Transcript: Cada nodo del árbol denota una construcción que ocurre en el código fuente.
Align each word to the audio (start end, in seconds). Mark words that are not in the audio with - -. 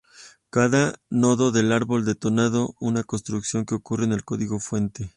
Cada 0.49 0.95
nodo 1.11 1.51
del 1.51 1.71
árbol 1.71 2.05
denota 2.05 2.73
una 2.79 3.03
construcción 3.03 3.65
que 3.67 3.75
ocurre 3.75 4.05
en 4.05 4.13
el 4.13 4.25
código 4.25 4.59
fuente. 4.59 5.09